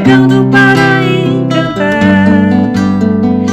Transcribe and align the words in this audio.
chegando 0.00 0.48
para 0.50 1.04
encantar, 1.04 2.72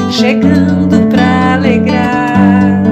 chegando 0.10 1.08
para 1.10 1.56
alegrar. 1.56 2.84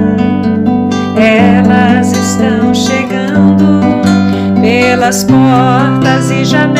Elas 1.16 2.12
estão 2.12 2.74
chegando 2.74 3.80
pelas 4.60 5.24
portas 5.24 6.30
e 6.30 6.44
janelas, 6.44 6.75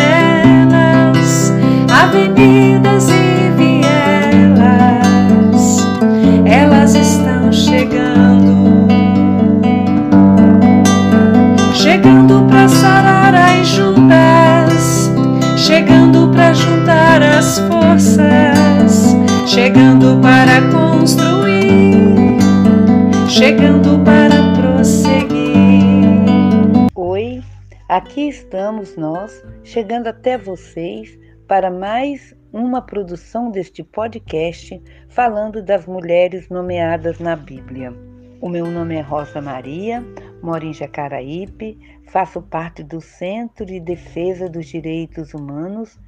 aqui 28.07 28.29
estamos 28.29 28.97
nós, 28.97 29.45
chegando 29.65 30.07
até 30.07 30.39
vocês 30.39 31.19
para 31.49 31.73
mais 31.73 32.37
uma 32.53 32.81
produção 32.81 33.51
deste 33.51 33.83
podcast 33.83 34.81
falando 35.09 35.61
das 35.61 35.87
mulheres 35.87 36.49
nomeadas 36.49 37.19
na 37.19 37.35
Bíblia. 37.35 37.93
O 38.41 38.49
meu 38.49 38.67
nome 38.67 38.95
é 38.95 39.01
Rosa 39.01 39.43
Maria, 39.43 40.05
moro 40.41 40.65
em 40.65 40.73
Jacaraípe, 40.73 41.77
faço 42.07 42.41
parte 42.41 42.85
do 42.85 43.01
Centro 43.01 43.67
de 43.67 43.81
Defesa 43.81 44.49
dos 44.49 44.67
Direitos 44.67 45.35
Humanos 45.35 45.99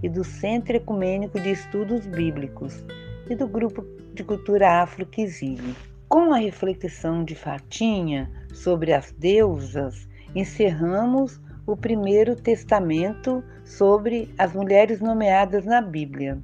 e 0.00 0.08
do 0.08 0.22
Centro 0.22 0.76
Ecumênico 0.76 1.40
de 1.40 1.50
Estudos 1.50 2.06
Bíblicos 2.06 2.84
e 3.28 3.34
do 3.34 3.48
Grupo 3.48 3.84
de 4.14 4.22
Cultura 4.22 4.80
Afro 4.80 5.04
Kizili. 5.04 5.74
Com 6.08 6.32
a 6.32 6.38
reflexão 6.38 7.24
de 7.24 7.34
Fatinha 7.34 8.30
sobre 8.54 8.92
as 8.92 9.10
deusas, 9.10 10.08
encerramos 10.36 11.40
o 11.68 11.76
primeiro 11.76 12.34
testamento 12.34 13.44
sobre 13.62 14.34
as 14.38 14.54
mulheres 14.54 15.02
nomeadas 15.02 15.66
na 15.66 15.82
Bíblia. 15.82 16.38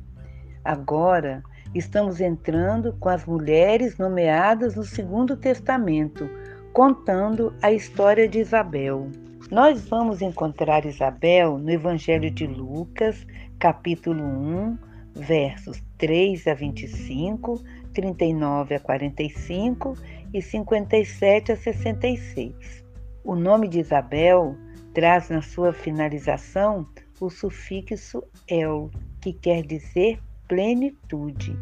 Agora 0.62 1.42
estamos 1.74 2.20
entrando 2.20 2.92
com 3.00 3.08
as 3.08 3.24
mulheres 3.24 3.96
nomeadas 3.96 4.76
no 4.76 4.84
Segundo 4.84 5.34
Testamento, 5.34 6.28
contando 6.74 7.54
a 7.62 7.72
história 7.72 8.28
de 8.28 8.40
Isabel. 8.40 9.08
Nós 9.50 9.88
vamos 9.88 10.20
encontrar 10.20 10.84
Isabel 10.84 11.56
no 11.56 11.70
Evangelho 11.70 12.30
de 12.30 12.46
Lucas, 12.46 13.26
capítulo 13.58 14.22
1, 14.22 14.78
versos 15.14 15.82
3 15.96 16.48
a 16.48 16.54
25, 16.54 17.64
39 17.94 18.74
a 18.74 18.80
45 18.80 19.96
e 20.34 20.42
57 20.42 21.52
a 21.52 21.56
66. 21.56 22.84
O 23.24 23.34
nome 23.34 23.68
de 23.68 23.80
Isabel 23.80 24.54
traz 24.94 25.28
na 25.28 25.43
sua 25.43 25.72
finalização 25.72 26.87
o 27.21 27.28
sufixo 27.28 28.22
el, 28.49 28.91
que 29.21 29.32
quer 29.32 29.62
dizer 29.66 30.21
plenitude. 30.47 31.59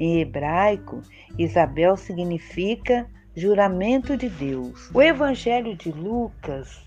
Em 0.00 0.20
hebraico, 0.20 1.00
Isabel 1.38 1.96
significa 1.96 3.06
juramento 3.36 4.16
de 4.16 4.28
Deus. 4.28 4.90
O 4.92 5.00
Evangelho 5.00 5.76
de 5.76 5.92
Lucas 5.92 6.80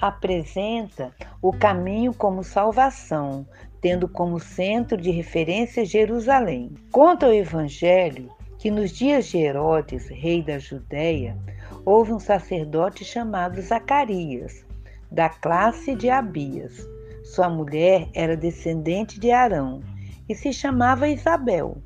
apresenta 0.00 1.12
o 1.42 1.52
caminho 1.52 2.14
como 2.14 2.44
salvação, 2.44 3.46
tendo 3.80 4.08
como 4.08 4.38
centro 4.38 4.96
de 4.96 5.10
referência 5.10 5.84
Jerusalém. 5.84 6.70
Conta 6.90 7.26
o 7.26 7.32
Evangelho 7.32 8.30
que 8.58 8.70
nos 8.70 8.92
dias 8.92 9.26
de 9.26 9.38
Herodes, 9.38 10.08
rei 10.08 10.42
da 10.42 10.58
Judéia, 10.58 11.36
houve 11.84 12.12
um 12.12 12.20
sacerdote 12.20 13.04
chamado 13.06 13.60
Zacarias, 13.60 14.66
da 15.10 15.28
classe 15.28 15.94
de 15.94 16.08
Abias. 16.08 16.88
Sua 17.24 17.48
mulher 17.48 18.08
era 18.14 18.36
descendente 18.36 19.18
de 19.18 19.30
Arão 19.30 19.82
e 20.28 20.34
se 20.34 20.52
chamava 20.52 21.08
Isabel. 21.08 21.78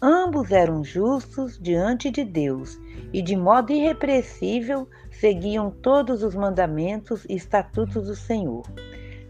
Ambos 0.00 0.50
eram 0.50 0.84
justos 0.84 1.58
diante 1.58 2.10
de 2.10 2.24
Deus 2.24 2.78
e, 3.12 3.22
de 3.22 3.36
modo 3.36 3.72
irrepreensível, 3.72 4.88
seguiam 5.10 5.70
todos 5.70 6.22
os 6.22 6.34
mandamentos 6.34 7.24
e 7.28 7.34
estatutos 7.34 8.06
do 8.06 8.16
Senhor. 8.16 8.64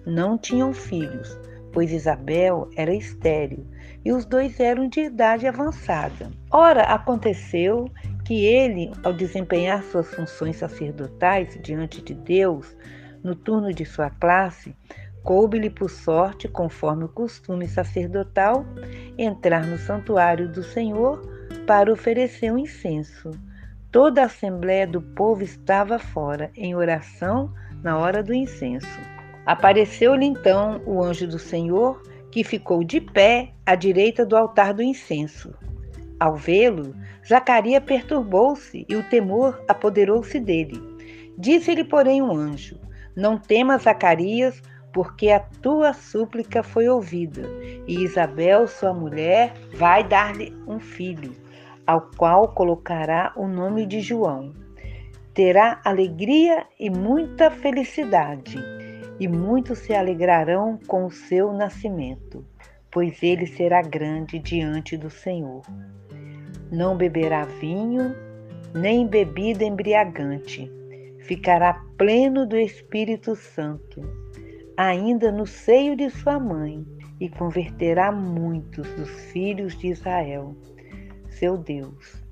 Não 0.06 0.36
tinham 0.36 0.72
filhos, 0.72 1.38
pois 1.72 1.92
Isabel 1.92 2.68
era 2.76 2.94
estéril 2.94 3.66
e 4.04 4.12
os 4.12 4.24
dois 4.24 4.60
eram 4.60 4.88
de 4.88 5.00
idade 5.00 5.46
avançada. 5.46 6.30
Ora, 6.50 6.82
aconteceu 6.82 7.90
que 8.24 8.44
ele, 8.44 8.90
ao 9.02 9.12
desempenhar 9.12 9.82
suas 9.84 10.12
funções 10.14 10.56
sacerdotais 10.56 11.58
diante 11.62 12.02
de 12.02 12.14
Deus, 12.14 12.76
no 13.24 13.34
turno 13.34 13.72
de 13.72 13.84
sua 13.86 14.10
classe, 14.10 14.76
coube-lhe 15.24 15.70
por 15.70 15.88
sorte, 15.88 16.46
conforme 16.46 17.04
o 17.04 17.08
costume 17.08 17.66
sacerdotal, 17.66 18.64
entrar 19.16 19.66
no 19.66 19.78
santuário 19.78 20.46
do 20.46 20.62
Senhor 20.62 21.20
para 21.66 21.90
oferecer 21.90 22.52
um 22.52 22.58
incenso. 22.58 23.30
Toda 23.90 24.22
a 24.22 24.26
assembléia 24.26 24.86
do 24.86 25.00
povo 25.00 25.42
estava 25.42 25.98
fora, 25.98 26.50
em 26.54 26.74
oração, 26.74 27.52
na 27.82 27.96
hora 27.96 28.22
do 28.22 28.34
incenso. 28.34 29.00
Apareceu-lhe 29.46 30.26
então 30.26 30.82
o 30.84 31.02
anjo 31.02 31.26
do 31.26 31.38
Senhor, 31.38 32.02
que 32.30 32.44
ficou 32.44 32.84
de 32.84 33.00
pé 33.00 33.52
à 33.64 33.74
direita 33.74 34.26
do 34.26 34.36
altar 34.36 34.74
do 34.74 34.82
incenso. 34.82 35.54
Ao 36.18 36.34
vê-lo, 36.34 36.94
Zacarias 37.26 37.82
perturbou-se 37.84 38.84
e 38.88 38.96
o 38.96 39.02
temor 39.04 39.62
apoderou-se 39.68 40.38
dele. 40.40 40.80
Disse-lhe, 41.38 41.84
porém, 41.84 42.22
o 42.22 42.26
um 42.26 42.36
anjo: 42.36 42.78
Não 43.16 43.38
temas, 43.38 43.82
Zacarias, 43.82 44.60
porque 44.92 45.30
a 45.30 45.40
tua 45.40 45.92
súplica 45.92 46.62
foi 46.62 46.88
ouvida, 46.88 47.42
e 47.86 48.04
Isabel, 48.04 48.66
sua 48.68 48.94
mulher, 48.94 49.52
vai 49.74 50.06
dar-lhe 50.06 50.56
um 50.66 50.78
filho, 50.78 51.32
ao 51.86 52.10
qual 52.16 52.48
colocará 52.48 53.32
o 53.36 53.46
nome 53.46 53.86
de 53.86 54.00
João. 54.00 54.52
Terá 55.34 55.80
alegria 55.84 56.64
e 56.78 56.88
muita 56.88 57.50
felicidade, 57.50 58.56
e 59.18 59.26
muitos 59.26 59.78
se 59.80 59.92
alegrarão 59.92 60.78
com 60.86 61.06
o 61.06 61.10
seu 61.10 61.52
nascimento, 61.52 62.44
pois 62.90 63.20
ele 63.22 63.46
será 63.46 63.82
grande 63.82 64.38
diante 64.38 64.96
do 64.96 65.10
Senhor. 65.10 65.62
Não 66.70 66.96
beberá 66.96 67.44
vinho, 67.44 68.14
nem 68.72 69.06
bebida 69.06 69.64
embriagante, 69.64 70.70
ficará 71.26 71.74
pleno 71.96 72.46
do 72.46 72.56
Espírito 72.56 73.34
Santo 73.34 74.24
ainda 74.76 75.30
no 75.30 75.46
seio 75.46 75.96
de 75.96 76.10
sua 76.10 76.38
mãe, 76.38 76.84
e 77.20 77.28
converterá 77.28 78.10
muitos 78.10 78.88
dos 78.94 79.08
filhos 79.30 79.76
de 79.78 79.88
Israel, 79.88 80.54
seu 81.28 81.56
Deus. 81.56 82.22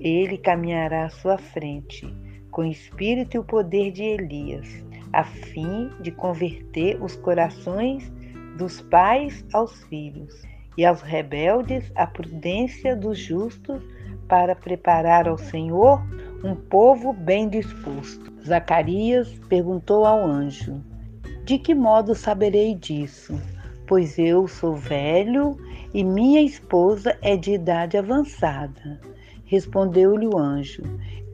Ele 0.00 0.38
caminhará 0.38 1.04
à 1.04 1.10
sua 1.10 1.36
frente, 1.36 2.06
com 2.50 2.62
o 2.62 2.70
espírito 2.70 3.36
e 3.36 3.38
o 3.38 3.44
poder 3.44 3.92
de 3.92 4.02
Elias, 4.02 4.66
a 5.12 5.22
fim 5.22 5.90
de 6.00 6.10
converter 6.10 7.00
os 7.02 7.14
corações 7.16 8.10
dos 8.56 8.80
pais 8.80 9.44
aos 9.52 9.84
filhos, 9.84 10.42
e 10.78 10.84
aos 10.86 11.02
rebeldes 11.02 11.92
a 11.94 12.06
prudência 12.06 12.96
dos 12.96 13.18
justos, 13.18 13.82
para 14.26 14.56
preparar 14.56 15.28
ao 15.28 15.36
Senhor 15.36 16.02
um 16.44 16.54
povo 16.54 17.12
bem 17.12 17.48
disposto. 17.48 18.32
Zacarias 18.44 19.28
perguntou 19.48 20.04
ao 20.04 20.24
anjo: 20.24 20.82
De 21.44 21.58
que 21.58 21.74
modo 21.74 22.14
saberei 22.14 22.74
disso? 22.74 23.40
Pois 23.86 24.18
eu 24.18 24.48
sou 24.48 24.74
velho 24.74 25.56
e 25.94 26.02
minha 26.02 26.40
esposa 26.40 27.16
é 27.22 27.36
de 27.36 27.52
idade 27.52 27.96
avançada. 27.96 29.00
Respondeu-lhe 29.44 30.26
o 30.26 30.38
anjo: 30.38 30.82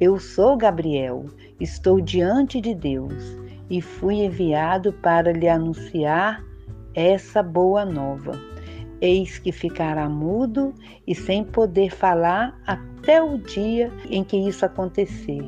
Eu 0.01 0.19
sou 0.19 0.57
Gabriel, 0.57 1.27
estou 1.59 2.01
diante 2.01 2.61
de 2.61 2.75
Deus 2.75 3.39
e 3.71 3.81
fui 3.81 4.25
enviado 4.25 4.93
para 4.93 5.33
lhe 5.33 5.49
anunciar 5.49 6.43
essa 6.95 7.43
boa 7.43 7.85
nova. 7.85 8.33
Eis 9.01 9.39
que 9.39 9.53
ficará 9.53 10.09
mudo 10.09 10.75
e 11.07 11.15
sem 11.15 11.45
poder 11.45 11.91
falar 11.91 12.59
até 12.67 13.23
o 13.23 13.39
dia 13.39 13.93
em 14.11 14.25
que 14.25 14.37
isso 14.37 14.65
acontecer, 14.65 15.43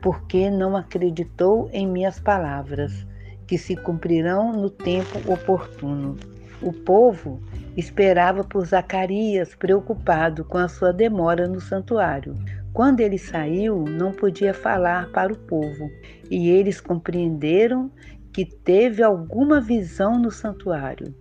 porque 0.00 0.50
não 0.50 0.76
acreditou 0.76 1.68
em 1.72 1.86
minhas 1.86 2.18
palavras, 2.18 3.06
que 3.46 3.58
se 3.58 3.76
cumprirão 3.76 4.52
no 4.52 4.70
tempo 4.70 5.30
oportuno. 5.30 6.16
O 6.62 6.72
povo 6.72 7.42
esperava 7.76 8.42
por 8.42 8.64
Zacarias, 8.64 9.54
preocupado 9.54 10.44
com 10.44 10.56
a 10.56 10.68
sua 10.68 10.92
demora 10.92 11.46
no 11.46 11.60
santuário. 11.60 12.34
Quando 12.72 13.00
ele 13.00 13.18
saiu, 13.18 13.84
não 13.84 14.12
podia 14.12 14.54
falar 14.54 15.10
para 15.10 15.32
o 15.32 15.36
povo, 15.36 15.90
e 16.30 16.48
eles 16.48 16.80
compreenderam 16.80 17.90
que 18.32 18.46
teve 18.46 19.02
alguma 19.02 19.60
visão 19.60 20.18
no 20.18 20.30
santuário. 20.30 21.14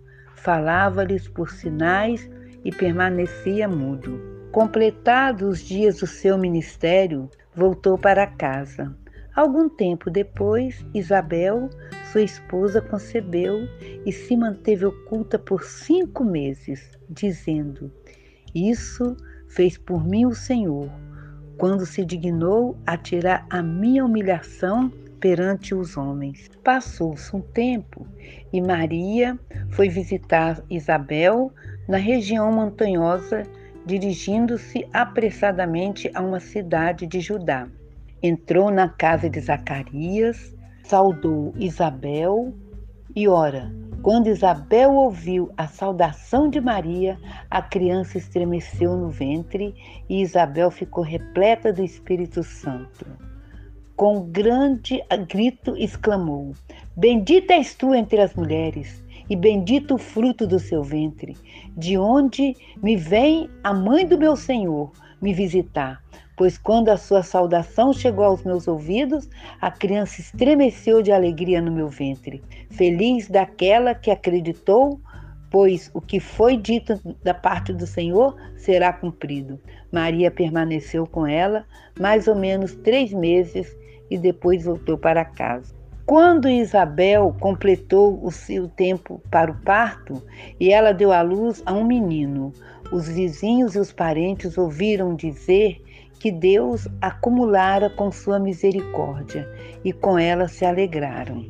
Falava-lhes 0.43 1.25
por 1.29 1.49
sinais 1.49 2.29
e 2.65 2.69
permanecia 2.69 3.65
mudo. 3.65 4.19
Completados 4.51 5.61
os 5.61 5.61
dias 5.61 5.99
do 6.01 6.07
seu 6.07 6.37
ministério, 6.37 7.29
voltou 7.55 7.97
para 7.97 8.27
casa. 8.27 8.93
Algum 9.33 9.69
tempo 9.69 10.11
depois, 10.11 10.85
Isabel, 10.93 11.69
sua 12.11 12.23
esposa, 12.23 12.81
concebeu 12.81 13.67
e 14.05 14.11
se 14.11 14.35
manteve 14.35 14.85
oculta 14.85 15.39
por 15.39 15.63
cinco 15.63 16.25
meses, 16.25 16.91
dizendo: 17.09 17.89
Isso 18.53 19.15
fez 19.47 19.77
por 19.77 20.05
mim 20.05 20.25
o 20.25 20.35
Senhor, 20.35 20.89
quando 21.57 21.85
se 21.85 22.03
dignou 22.03 22.77
a 22.85 22.97
tirar 22.97 23.47
a 23.49 23.63
minha 23.63 24.03
humilhação 24.03 24.91
perante 25.23 25.73
os 25.73 25.95
homens. 25.95 26.51
Passou-se 26.65 27.33
um 27.33 27.39
tempo 27.39 28.05
e 28.51 28.59
Maria 28.59 29.39
foi 29.69 29.87
visitar 29.87 30.61
Isabel 30.69 31.49
na 31.87 31.95
região 31.95 32.51
montanhosa, 32.51 33.43
dirigindo-se 33.85 34.85
apressadamente 34.91 36.11
a 36.13 36.21
uma 36.21 36.41
cidade 36.41 37.07
de 37.07 37.21
Judá. 37.21 37.69
Entrou 38.21 38.69
na 38.69 38.89
casa 38.89 39.29
de 39.29 39.39
Zacarias, 39.39 40.53
saudou 40.83 41.53
Isabel 41.55 42.53
e, 43.15 43.25
ora, 43.25 43.73
quando 44.01 44.27
Isabel 44.27 44.91
ouviu 44.91 45.49
a 45.55 45.67
saudação 45.67 46.49
de 46.49 46.59
Maria, 46.59 47.17
a 47.49 47.61
criança 47.61 48.17
estremeceu 48.17 48.97
no 48.97 49.09
ventre 49.09 49.73
e 50.09 50.21
Isabel 50.21 50.69
ficou 50.69 51.01
repleta 51.01 51.71
do 51.71 51.81
Espírito 51.81 52.43
Santo 52.43 53.32
com 54.03 54.19
grande 54.19 55.01
grito 55.29 55.77
exclamou: 55.77 56.51
Bendita 56.93 57.53
és 57.53 57.73
tu 57.73 57.95
entre 57.95 58.19
as 58.19 58.35
mulheres, 58.35 59.01
e 59.29 59.33
bendito 59.33 59.95
o 59.95 59.97
fruto 59.97 60.45
do 60.45 60.59
seu 60.59 60.83
ventre, 60.83 61.37
de 61.77 61.97
onde 61.97 62.53
me 62.83 62.97
vem 62.97 63.49
a 63.63 63.73
mãe 63.73 64.05
do 64.05 64.17
meu 64.17 64.35
Senhor 64.35 64.91
me 65.21 65.33
visitar. 65.33 66.03
Pois 66.35 66.57
quando 66.57 66.89
a 66.89 66.97
sua 66.97 67.23
saudação 67.23 67.93
chegou 67.93 68.25
aos 68.25 68.43
meus 68.43 68.67
ouvidos, 68.67 69.29
a 69.61 69.71
criança 69.71 70.19
estremeceu 70.19 71.01
de 71.01 71.13
alegria 71.13 71.61
no 71.61 71.71
meu 71.71 71.87
ventre. 71.87 72.43
Feliz 72.71 73.29
daquela 73.29 73.95
que 73.95 74.11
acreditou, 74.11 74.99
pois 75.49 75.89
o 75.93 76.01
que 76.01 76.19
foi 76.19 76.57
dito 76.57 76.99
da 77.23 77.33
parte 77.33 77.71
do 77.71 77.87
Senhor 77.87 78.35
será 78.57 78.91
cumprido. 78.91 79.61
Maria 79.93 80.29
permaneceu 80.29 81.07
com 81.07 81.25
ela 81.25 81.65
mais 81.97 82.27
ou 82.27 82.35
menos 82.35 82.75
três 82.75 83.13
meses 83.13 83.73
e 84.13 84.17
depois 84.19 84.63
voltou 84.63 84.95
para 84.95 85.25
casa. 85.25 85.73
Quando 86.05 86.47
Isabel 86.47 87.35
completou 87.39 88.23
o 88.23 88.29
seu 88.29 88.67
tempo 88.67 89.19
para 89.31 89.49
o 89.49 89.57
parto 89.61 90.21
e 90.59 90.71
ela 90.71 90.93
deu 90.93 91.11
à 91.11 91.23
luz 91.23 91.63
a 91.65 91.73
um 91.73 91.83
menino, 91.83 92.53
os 92.91 93.07
vizinhos 93.07 93.73
e 93.73 93.79
os 93.79 93.91
parentes 93.91 94.55
ouviram 94.55 95.15
dizer 95.15 95.81
que 96.19 96.31
Deus 96.31 96.87
acumulara 97.01 97.89
com 97.89 98.11
sua 98.11 98.37
misericórdia 98.37 99.49
e 99.83 99.91
com 99.91 100.19
ela 100.19 100.47
se 100.47 100.63
alegraram. 100.63 101.43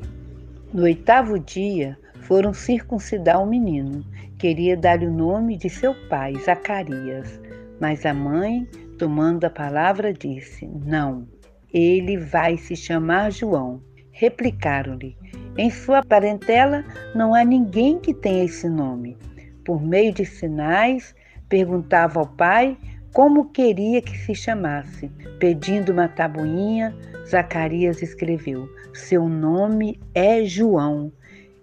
No 0.73 0.83
oitavo 0.83 1.37
dia, 1.37 1.97
foram 2.21 2.53
circuncidar 2.53 3.43
o 3.43 3.45
menino. 3.45 4.05
Queria 4.39 4.77
dar-lhe 4.77 5.07
o 5.07 5.11
nome 5.11 5.57
de 5.57 5.69
seu 5.69 5.93
pai, 6.07 6.35
Zacarias. 6.37 7.41
Mas 7.79 8.05
a 8.05 8.13
mãe, 8.13 8.65
tomando 8.97 9.43
a 9.43 9.49
palavra, 9.49 10.13
disse: 10.13 10.65
Não, 10.85 11.27
ele 11.73 12.17
vai 12.17 12.57
se 12.57 12.75
chamar 12.75 13.31
João. 13.31 13.81
Replicaram-lhe: 14.11 15.17
Em 15.57 15.69
sua 15.69 16.03
parentela 16.03 16.85
não 17.15 17.33
há 17.33 17.43
ninguém 17.43 17.99
que 17.99 18.13
tenha 18.13 18.43
esse 18.43 18.69
nome. 18.69 19.17
Por 19.65 19.81
meio 19.81 20.13
de 20.13 20.25
sinais, 20.25 21.15
perguntava 21.49 22.19
ao 22.19 22.27
pai 22.27 22.77
como 23.11 23.49
queria 23.49 24.01
que 24.01 24.17
se 24.17 24.35
chamasse. 24.35 25.09
Pedindo 25.39 25.91
uma 25.91 26.07
tabuinha, 26.07 26.95
Zacarias 27.27 28.01
escreveu: 28.01 28.67
Seu 28.93 29.27
nome 29.27 29.99
é 30.13 30.43
João. 30.43 31.11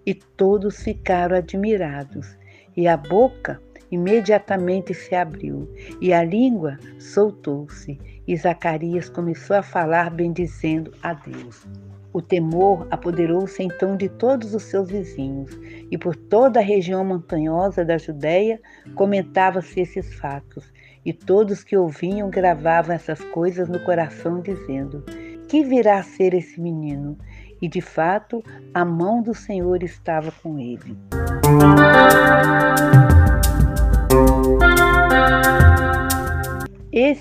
E 0.05 0.13
todos 0.13 0.81
ficaram 0.83 1.37
admirados. 1.37 2.35
E 2.75 2.87
a 2.87 2.97
boca 2.97 3.61
imediatamente 3.91 4.93
se 4.93 5.13
abriu, 5.13 5.69
e 5.99 6.13
a 6.13 6.23
língua 6.23 6.79
soltou-se, 6.97 7.99
e 8.27 8.35
Zacarias 8.37 9.09
começou 9.09 9.57
a 9.57 9.63
falar 9.63 10.09
bendizendo 10.09 10.93
a 11.03 11.13
Deus. 11.13 11.67
O 12.13 12.21
temor 12.21 12.87
apoderou-se 12.91 13.63
então 13.63 13.95
de 13.95 14.09
todos 14.09 14.53
os 14.53 14.63
seus 14.63 14.89
vizinhos, 14.89 15.57
e 15.89 15.97
por 15.97 16.15
toda 16.15 16.59
a 16.59 16.63
região 16.63 17.05
montanhosa 17.05 17.85
da 17.85 17.97
Judéia 17.97 18.59
comentava-se 18.95 19.79
esses 19.79 20.13
fatos, 20.15 20.71
e 21.05 21.13
todos 21.13 21.63
que 21.63 21.75
ouviam 21.75 22.29
gravavam 22.29 22.95
essas 22.95 23.23
coisas 23.25 23.69
no 23.69 23.79
coração, 23.79 24.41
dizendo: 24.41 25.03
Que 25.47 25.63
virá 25.63 25.99
a 25.99 26.03
ser 26.03 26.33
esse 26.33 26.59
menino? 26.59 27.17
E 27.61 27.67
de 27.67 27.81
fato, 27.81 28.43
a 28.73 28.83
mão 28.83 29.21
do 29.21 29.33
Senhor 29.33 29.83
estava 29.83 30.31
com 30.31 30.59
ele. 30.59 30.97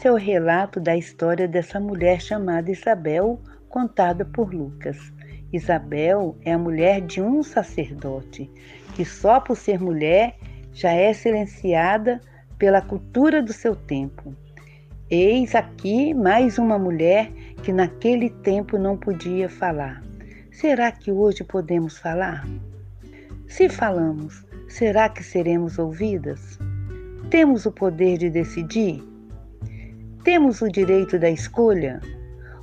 Esse 0.01 0.09
é 0.09 0.13
o 0.13 0.17
relato 0.17 0.81
da 0.81 0.97
história 0.97 1.47
dessa 1.47 1.79
mulher 1.79 2.23
chamada 2.23 2.71
Isabel, 2.71 3.39
contada 3.69 4.25
por 4.25 4.51
Lucas. 4.51 4.97
Isabel 5.53 6.39
é 6.41 6.55
a 6.55 6.59
mulher 6.59 7.03
de 7.03 7.21
um 7.21 7.43
sacerdote, 7.43 8.51
que 8.95 9.05
só 9.05 9.41
por 9.41 9.59
ser 9.59 9.79
mulher 9.79 10.37
já 10.73 10.91
é 10.91 11.13
silenciada 11.13 12.19
pela 12.59 12.81
cultura 12.81 13.43
do 13.43 13.53
seu 13.53 13.77
tempo. 13.77 14.35
Eis 15.11 15.55
aqui 15.55 16.15
mais 16.15 16.57
uma 16.57 16.79
mulher 16.79 17.31
que 17.63 17.71
naquele 17.71 18.31
tempo 18.31 18.79
não 18.79 18.97
podia 18.97 19.51
falar. 19.51 20.03
Será 20.51 20.91
que 20.91 21.13
hoje 21.13 21.45
podemos 21.45 21.99
falar? 21.99 22.49
Se 23.47 23.69
falamos, 23.69 24.47
será 24.67 25.11
que 25.11 25.23
seremos 25.23 25.79
ouvidas? 25.79 26.59
Temos 27.29 27.67
o 27.67 27.71
poder 27.71 28.17
de 28.17 28.31
decidir? 28.31 29.10
Temos 30.25 30.61
o 30.61 30.69
direito 30.69 31.19
da 31.19 31.31
escolha? 31.31 31.99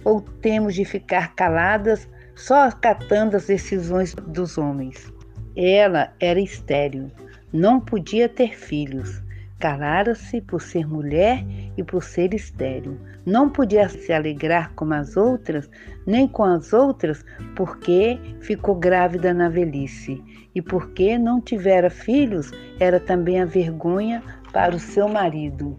Ou 0.04 0.22
temos 0.22 0.76
de 0.76 0.86
ficar 0.86 1.34
caladas 1.34 2.08
só 2.36 2.68
acatando 2.68 3.36
as 3.36 3.48
decisões 3.48 4.14
dos 4.14 4.60
homens? 4.60 5.12
Ela 5.56 6.14
era 6.20 6.40
estéril, 6.40 7.12
não 7.52 7.80
podia 7.80 8.30
ter 8.30 8.56
filhos. 8.56 9.24
Calara-se 9.60 10.40
por 10.42 10.62
ser 10.62 10.88
mulher 10.88 11.44
e 11.76 11.84
por 11.84 12.04
ser 12.04 12.32
estéril. 12.36 12.96
Não 13.26 13.50
podia 13.50 13.90
se 13.90 14.14
alegrar 14.14 14.72
como 14.76 14.94
as 14.94 15.18
outras, 15.18 15.68
nem 16.06 16.28
com 16.28 16.44
as 16.44 16.74
outras, 16.74 17.26
porque 17.56 18.20
ficou 18.40 18.76
grávida 18.76 19.34
na 19.34 19.50
velhice. 19.50 20.24
E 20.54 20.62
porque 20.62 21.18
não 21.18 21.42
tivera 21.42 21.90
filhos, 21.90 22.52
era 22.80 23.00
também 23.00 23.42
a 23.42 23.46
vergonha 23.46 24.22
para 24.54 24.76
o 24.76 24.80
seu 24.80 25.10
marido. 25.10 25.76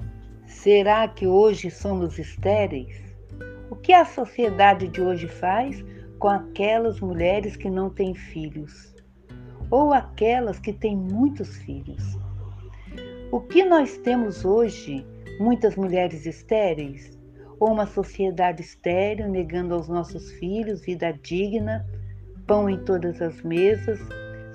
Será 0.63 1.07
que 1.07 1.27
hoje 1.27 1.71
somos 1.71 2.19
estéreis? 2.19 3.01
O 3.71 3.77
que 3.77 3.93
a 3.93 4.05
sociedade 4.05 4.89
de 4.89 5.01
hoje 5.01 5.29
faz 5.29 5.85
com 6.19 6.29
aquelas 6.29 7.01
mulheres 7.01 7.57
que 7.57 7.71
não 7.71 7.89
têm 7.89 8.15
filhos? 8.15 8.95
Ou 9.71 9.93
aquelas 9.93 10.59
que 10.59 10.73
têm 10.73 10.97
muitos 10.97 11.57
filhos? 11.59 12.19
O 13.31 13.41
que 13.41 13.65
nós 13.65 13.99
temos 13.99 14.45
hoje 14.45 15.07
Muitas 15.39 15.77
mulheres 15.77 16.27
estéreis? 16.27 17.17
Ou 17.61 17.71
uma 17.71 17.87
sociedade 17.87 18.61
estéril 18.61 19.29
negando 19.29 19.75
aos 19.75 19.89
nossos 19.89 20.33
filhos 20.33 20.81
vida 20.85 21.13
digna, 21.23 21.87
pão 22.45 22.69
em 22.69 22.85
todas 22.85 23.23
as 23.23 23.41
mesas, 23.43 24.01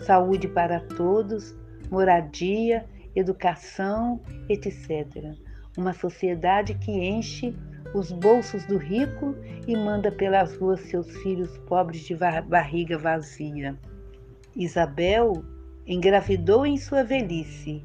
saúde 0.05 0.50
para 0.50 0.81
todos, 0.81 1.55
moradia, 1.89 2.86
educação, 3.15 4.22
etc. 4.50 5.38
Uma 5.77 5.94
sociedade 5.94 6.75
que 6.75 6.92
enche 6.92 7.56
os 7.94 8.12
bolsos 8.12 8.65
do 8.65 8.77
rico 8.77 9.36
e 9.68 9.75
manda 9.75 10.12
pelas 10.12 10.56
ruas 10.58 10.82
seus 10.82 11.10
filhos 11.18 11.58
pobres 11.60 12.01
de 12.01 12.15
barriga 12.48 12.98
vazia. 12.98 13.77
Isabel 14.56 15.44
engravidou 15.86 16.65
em 16.65 16.77
sua 16.77 17.03
velhice 17.03 17.84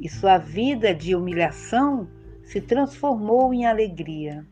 e 0.00 0.08
sua 0.08 0.38
vida 0.38 0.94
de 0.94 1.14
humilhação 1.14 2.08
se 2.44 2.60
transformou 2.60 3.54
em 3.54 3.66
alegria. 3.66 4.44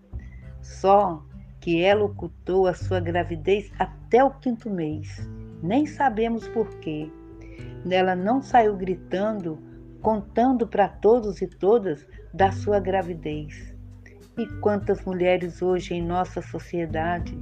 Só 0.62 1.23
que 1.61 1.83
ela 1.83 2.05
ocultou 2.05 2.67
a 2.67 2.75
sua 2.75 3.00
gravidez 3.00 3.71
até 3.79 4.23
o 4.25 4.31
quinto 4.31 4.71
mês. 4.71 5.29
Nem 5.62 5.87
sabemos 5.87 6.49
por 6.49 6.69
quê. 6.79 7.11
Ela 7.91 8.15
não 8.15 8.41
saiu 8.41 8.77
gritando, 8.77 9.59
contando 10.00 10.66
para 10.66 10.88
todos 10.88 11.40
e 11.42 11.47
todas 11.47 12.07
da 12.33 12.50
sua 12.50 12.80
gravidez. 12.80 13.75
E 14.38 14.47
quantas 14.61 15.04
mulheres 15.04 15.61
hoje 15.61 15.95
em 15.95 16.02
nossa 16.02 16.40
sociedade 16.40 17.38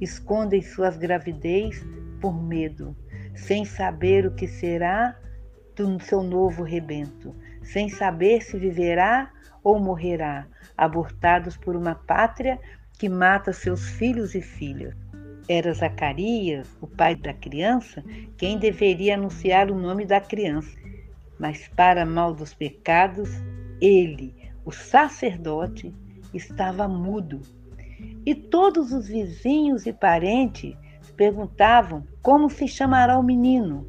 escondem 0.00 0.60
suas 0.62 0.96
gravidez 0.96 1.84
por 2.20 2.32
medo, 2.42 2.96
sem 3.34 3.64
saber 3.64 4.26
o 4.26 4.34
que 4.34 4.48
será 4.48 5.16
do 5.76 6.00
seu 6.00 6.22
novo 6.22 6.62
rebento, 6.62 7.34
sem 7.62 7.88
saber 7.88 8.42
se 8.42 8.58
viverá 8.58 9.30
ou 9.62 9.78
morrerá, 9.78 10.46
abortados 10.76 11.56
por 11.56 11.76
uma 11.76 11.94
pátria 11.94 12.58
que 12.98 13.08
mata 13.08 13.52
seus 13.52 13.90
filhos 13.90 14.34
e 14.34 14.42
filhas. 14.42 14.94
Era 15.48 15.72
Zacarias, 15.72 16.68
o 16.80 16.86
pai 16.86 17.16
da 17.16 17.32
criança, 17.34 18.02
quem 18.36 18.58
deveria 18.58 19.14
anunciar 19.14 19.70
o 19.70 19.78
nome 19.78 20.04
da 20.04 20.20
criança. 20.20 20.76
Mas, 21.38 21.68
para 21.68 22.06
mal 22.06 22.34
dos 22.34 22.54
pecados, 22.54 23.30
ele, 23.80 24.34
o 24.64 24.70
sacerdote, 24.70 25.94
estava 26.32 26.86
mudo. 26.88 27.40
E 28.24 28.34
todos 28.34 28.92
os 28.92 29.08
vizinhos 29.08 29.86
e 29.86 29.92
parentes 29.92 30.76
perguntavam 31.16 32.04
como 32.22 32.48
se 32.48 32.66
chamará 32.66 33.18
o 33.18 33.22
menino. 33.22 33.86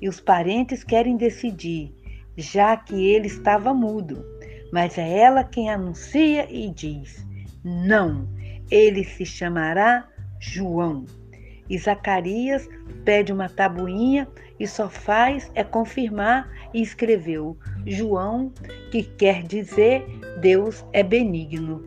E 0.00 0.08
os 0.08 0.20
parentes 0.20 0.84
querem 0.84 1.16
decidir, 1.16 1.94
já 2.36 2.76
que 2.76 2.94
ele 2.94 3.26
estava 3.26 3.72
mudo. 3.72 4.24
Mas 4.72 4.98
é 4.98 5.18
ela 5.18 5.42
quem 5.42 5.70
anuncia 5.70 6.46
e 6.50 6.70
diz: 6.70 7.26
Não, 7.64 8.28
ele 8.70 9.04
se 9.04 9.24
chamará 9.24 10.06
João. 10.38 11.06
E 11.68 11.78
Zacarias 11.78 12.68
pede 13.04 13.32
uma 13.32 13.48
tabuinha 13.48 14.28
e 14.58 14.66
só 14.66 14.88
faz 14.88 15.50
é 15.54 15.62
confirmar 15.62 16.50
e 16.72 16.80
escreveu 16.82 17.56
João, 17.86 18.52
que 18.90 19.02
quer 19.02 19.42
dizer 19.42 20.04
Deus 20.40 20.84
é 20.92 21.02
benigno. 21.02 21.84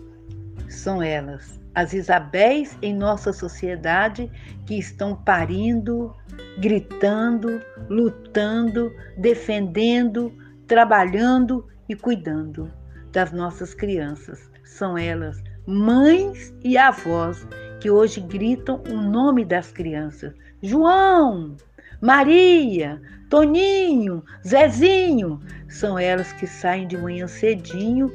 São 0.68 1.02
elas, 1.02 1.60
as 1.74 1.94
Isabéis 1.94 2.78
em 2.82 2.94
nossa 2.94 3.34
sociedade 3.34 4.32
que 4.66 4.78
estão 4.78 5.16
parindo, 5.16 6.16
gritando, 6.60 7.62
lutando, 7.90 8.94
defendendo, 9.18 10.32
trabalhando 10.68 11.68
e 11.88 11.96
cuidando 11.96 12.72
das 13.12 13.32
nossas 13.32 13.74
crianças. 13.74 14.50
São 14.64 14.98
elas, 14.98 15.42
mães 15.66 16.54
e 16.64 16.78
avós, 16.78 17.48
que 17.80 17.90
hoje 17.90 18.22
gritam 18.22 18.84
o 18.90 18.96
nome 18.96 19.44
das 19.44 19.72
crianças: 19.72 20.34
João, 20.62 21.56
Maria, 22.02 23.02
Toninho, 23.30 24.24
Zezinho. 24.48 25.40
São 25.68 26.00
elas 26.00 26.32
que 26.34 26.48
saem 26.48 26.88
de 26.88 26.98
manhã 26.98 27.28
cedinho 27.28 28.12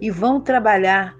e 0.00 0.10
vão 0.10 0.40
trabalhar, 0.40 1.14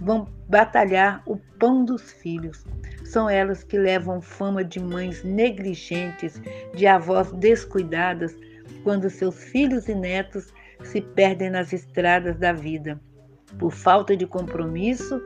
vão 0.00 0.26
batalhar 0.48 1.22
o 1.26 1.36
pão 1.58 1.84
dos 1.84 2.10
filhos. 2.12 2.64
São 3.04 3.28
elas 3.28 3.62
que 3.62 3.78
levam 3.78 4.20
fama 4.20 4.64
de 4.64 4.80
mães 4.80 5.22
negligentes, 5.22 6.40
de 6.74 6.86
avós 6.86 7.30
descuidadas, 7.32 8.34
quando 8.82 9.10
seus 9.10 9.36
filhos 9.44 9.88
e 9.88 9.94
netos 9.94 10.52
se 10.82 11.00
perdem 11.00 11.50
nas 11.50 11.72
estradas 11.72 12.36
da 12.36 12.52
vida, 12.52 13.00
por 13.58 13.72
falta 13.72 14.16
de 14.16 14.26
compromisso 14.26 15.22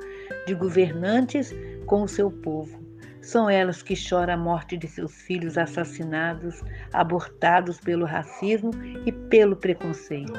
de 0.47 0.55
governantes 0.55 1.55
com 1.87 2.03
o 2.03 2.09
seu 2.09 2.31
povo. 2.31 2.82
São 3.23 3.49
elas 3.49 3.83
que 3.83 3.95
choram 3.95 4.35
a 4.35 4.37
morte 4.37 4.77
de 4.77 4.89
seus 4.89 5.23
filhos 5.23 5.57
assassinados, 5.57 6.61
abortados 6.93 7.81
pelo 7.81 8.05
racismo 8.05 8.73
e 9.07 9.13
pelo 9.13 9.57
preconceito. 9.57 10.33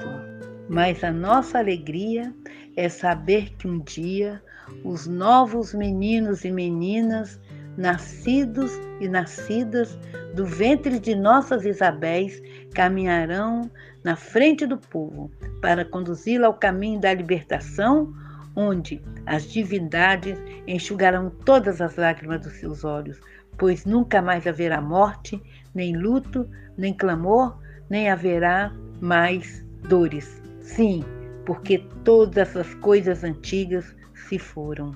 Mas 0.70 1.04
a 1.04 1.12
nossa 1.12 1.60
alegria 1.60 2.34
é 2.76 2.90
saber 2.90 3.56
que 3.58 3.68
um 3.68 3.80
dia 3.80 4.44
os 4.84 5.08
novos 5.08 5.74
meninos 5.74 6.44
e 6.44 6.52
meninas, 6.52 7.40
nascidos 7.78 8.72
e 9.00 9.08
nascidas 9.08 9.98
do 10.36 10.46
ventre 10.46 11.00
de 11.00 11.16
nossas 11.16 11.66
Isabéis, 11.66 12.42
caminharão 12.74 13.70
na 14.04 14.16
frente 14.16 14.66
do 14.66 14.78
povo 14.78 15.32
para 15.62 15.86
conduzi-lo 15.86 16.46
ao 16.46 16.54
caminho 16.54 17.00
da 17.00 17.14
libertação, 17.14 18.14
onde 18.56 19.02
as 19.26 19.52
divindades 19.52 20.38
enxugarão 20.68 21.30
todas 21.30 21.82
as 21.82 21.96
lágrimas 21.96 22.42
dos 22.42 22.54
seus 22.54 22.84
olhos, 22.84 23.20
pois 23.58 23.86
nunca 23.86 24.22
mais 24.22 24.46
haverá 24.48 24.82
morte, 24.82 25.42
nem 25.74 25.96
luto, 25.96 26.50
nem 26.78 26.94
clamor, 26.94 27.58
nem 27.90 28.10
haverá 28.10 28.72
mais 29.02 29.66
dores. 29.88 30.42
Sim, 30.62 31.04
porque 31.46 31.80
todas 32.04 32.56
as 32.56 32.74
coisas 32.76 33.24
antigas 33.24 33.96
se 34.14 34.40
foram. 34.40 34.96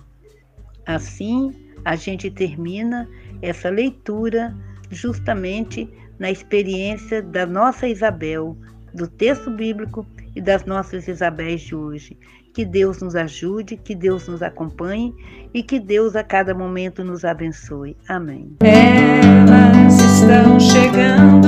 Assim, 0.85 1.53
a 1.83 1.95
gente 1.95 2.31
termina 2.31 3.07
essa 3.41 3.69
leitura 3.69 4.55
justamente 4.89 5.89
na 6.17 6.31
experiência 6.31 7.21
da 7.21 7.45
nossa 7.45 7.87
Isabel, 7.87 8.57
do 8.93 9.07
texto 9.07 9.51
bíblico 9.51 10.05
e 10.37 10.41
das 10.41 10.65
nossas 10.65 11.07
Isabéis 11.07 11.61
de 11.61 11.73
hoje. 11.75 12.15
Que 12.53 12.63
Deus 12.63 13.01
nos 13.01 13.15
ajude, 13.15 13.75
que 13.75 13.95
Deus 13.95 14.27
nos 14.27 14.43
acompanhe 14.43 15.15
e 15.51 15.63
que 15.63 15.79
Deus 15.79 16.15
a 16.15 16.23
cada 16.23 16.53
momento 16.53 17.03
nos 17.03 17.25
abençoe. 17.25 17.97
Amém. 18.07 18.55
Elas 18.61 19.99
estão 19.99 20.59
chegando 20.59 21.47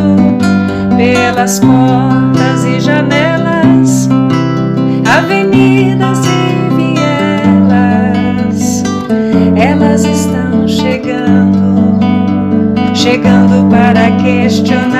pelas 0.98 1.60
portas 1.60 2.66
e 2.66 2.80
janelas, 2.80 4.10
avenidas 5.08 6.22
e 6.26 6.78
vielas. 6.78 8.84
Elas 9.56 10.04
estão 10.04 10.68
chegando, 10.68 12.00
chegando 12.96 13.70
para 13.70 14.10
questionar 14.18 14.99